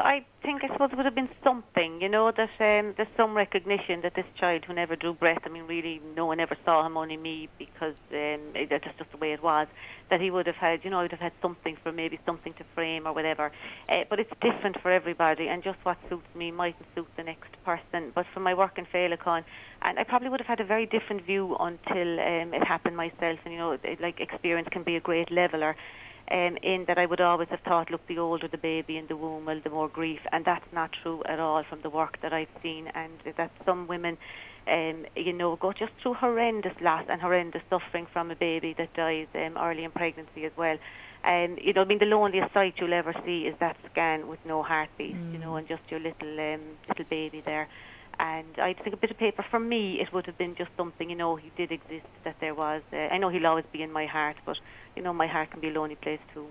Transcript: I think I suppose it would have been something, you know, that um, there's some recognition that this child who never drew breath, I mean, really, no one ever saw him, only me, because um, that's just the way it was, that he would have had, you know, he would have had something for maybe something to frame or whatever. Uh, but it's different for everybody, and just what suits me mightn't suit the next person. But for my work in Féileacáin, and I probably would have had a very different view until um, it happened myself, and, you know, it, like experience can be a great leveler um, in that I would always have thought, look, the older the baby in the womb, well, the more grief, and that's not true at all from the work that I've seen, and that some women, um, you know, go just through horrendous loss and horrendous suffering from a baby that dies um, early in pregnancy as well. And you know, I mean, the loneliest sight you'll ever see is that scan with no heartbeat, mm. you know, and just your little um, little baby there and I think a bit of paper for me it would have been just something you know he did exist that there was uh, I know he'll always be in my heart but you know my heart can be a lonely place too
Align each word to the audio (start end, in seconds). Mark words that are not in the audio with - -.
I 0.00 0.24
think 0.42 0.64
I 0.64 0.68
suppose 0.68 0.90
it 0.92 0.96
would 0.96 1.04
have 1.04 1.14
been 1.14 1.28
something, 1.44 2.00
you 2.00 2.08
know, 2.08 2.32
that 2.32 2.50
um, 2.58 2.94
there's 2.96 3.08
some 3.16 3.36
recognition 3.36 4.00
that 4.02 4.14
this 4.14 4.24
child 4.38 4.64
who 4.64 4.72
never 4.72 4.96
drew 4.96 5.12
breath, 5.12 5.42
I 5.44 5.48
mean, 5.48 5.64
really, 5.64 6.00
no 6.16 6.26
one 6.26 6.40
ever 6.40 6.56
saw 6.64 6.86
him, 6.86 6.96
only 6.96 7.16
me, 7.16 7.48
because 7.58 7.96
um, 8.12 8.40
that's 8.70 8.84
just 8.98 9.10
the 9.10 9.18
way 9.18 9.32
it 9.32 9.42
was, 9.42 9.68
that 10.08 10.20
he 10.20 10.30
would 10.30 10.46
have 10.46 10.56
had, 10.56 10.84
you 10.84 10.90
know, 10.90 10.98
he 11.00 11.02
would 11.02 11.10
have 11.10 11.20
had 11.20 11.32
something 11.42 11.76
for 11.82 11.92
maybe 11.92 12.18
something 12.24 12.54
to 12.54 12.64
frame 12.74 13.06
or 13.06 13.12
whatever. 13.12 13.52
Uh, 13.88 14.04
but 14.08 14.18
it's 14.18 14.32
different 14.40 14.80
for 14.80 14.90
everybody, 14.90 15.48
and 15.48 15.62
just 15.62 15.78
what 15.82 15.98
suits 16.08 16.34
me 16.34 16.50
mightn't 16.50 16.86
suit 16.94 17.08
the 17.16 17.22
next 17.22 17.50
person. 17.64 18.10
But 18.14 18.26
for 18.32 18.40
my 18.40 18.54
work 18.54 18.78
in 18.78 18.86
Féileacáin, 18.86 19.44
and 19.82 19.98
I 19.98 20.04
probably 20.04 20.30
would 20.30 20.40
have 20.40 20.46
had 20.46 20.60
a 20.60 20.64
very 20.64 20.86
different 20.86 21.26
view 21.26 21.56
until 21.60 22.20
um, 22.20 22.54
it 22.54 22.64
happened 22.66 22.96
myself, 22.96 23.38
and, 23.44 23.52
you 23.52 23.58
know, 23.58 23.72
it, 23.72 24.00
like 24.00 24.20
experience 24.20 24.68
can 24.72 24.82
be 24.82 24.96
a 24.96 25.00
great 25.00 25.30
leveler 25.30 25.76
um, 26.30 26.56
in 26.62 26.84
that 26.86 26.98
I 26.98 27.06
would 27.06 27.20
always 27.20 27.48
have 27.48 27.60
thought, 27.60 27.90
look, 27.90 28.06
the 28.06 28.18
older 28.18 28.48
the 28.48 28.58
baby 28.58 28.96
in 28.96 29.06
the 29.08 29.16
womb, 29.16 29.46
well, 29.46 29.60
the 29.62 29.70
more 29.70 29.88
grief, 29.88 30.20
and 30.32 30.44
that's 30.44 30.64
not 30.72 30.90
true 31.02 31.22
at 31.26 31.40
all 31.40 31.64
from 31.68 31.80
the 31.82 31.90
work 31.90 32.18
that 32.22 32.32
I've 32.32 32.48
seen, 32.62 32.86
and 32.94 33.12
that 33.36 33.50
some 33.66 33.88
women, 33.88 34.16
um, 34.68 35.06
you 35.16 35.32
know, 35.32 35.56
go 35.56 35.72
just 35.72 35.92
through 36.02 36.14
horrendous 36.14 36.74
loss 36.80 37.04
and 37.08 37.20
horrendous 37.20 37.62
suffering 37.68 38.06
from 38.12 38.30
a 38.30 38.36
baby 38.36 38.74
that 38.78 38.94
dies 38.94 39.26
um, 39.34 39.56
early 39.58 39.84
in 39.84 39.90
pregnancy 39.90 40.44
as 40.44 40.52
well. 40.56 40.76
And 41.24 41.58
you 41.60 41.72
know, 41.72 41.82
I 41.82 41.84
mean, 41.84 41.98
the 41.98 42.06
loneliest 42.06 42.54
sight 42.54 42.74
you'll 42.78 42.94
ever 42.94 43.14
see 43.26 43.42
is 43.42 43.54
that 43.60 43.76
scan 43.90 44.28
with 44.28 44.38
no 44.46 44.62
heartbeat, 44.62 45.16
mm. 45.16 45.32
you 45.32 45.38
know, 45.38 45.56
and 45.56 45.66
just 45.66 45.82
your 45.88 46.00
little 46.00 46.40
um, 46.40 46.60
little 46.88 47.04
baby 47.10 47.42
there 47.44 47.68
and 48.20 48.46
I 48.58 48.74
think 48.74 48.94
a 48.94 48.98
bit 48.98 49.10
of 49.10 49.18
paper 49.18 49.44
for 49.50 49.58
me 49.58 49.98
it 50.00 50.12
would 50.12 50.26
have 50.26 50.38
been 50.38 50.54
just 50.54 50.70
something 50.76 51.08
you 51.10 51.16
know 51.16 51.36
he 51.36 51.50
did 51.56 51.72
exist 51.72 52.06
that 52.24 52.36
there 52.40 52.54
was 52.54 52.82
uh, 52.92 52.96
I 52.96 53.18
know 53.18 53.30
he'll 53.30 53.46
always 53.46 53.64
be 53.72 53.82
in 53.82 53.90
my 53.92 54.06
heart 54.06 54.36
but 54.46 54.56
you 54.96 55.02
know 55.02 55.12
my 55.14 55.26
heart 55.26 55.50
can 55.50 55.60
be 55.60 55.68
a 55.68 55.72
lonely 55.72 55.96
place 55.96 56.20
too 56.34 56.48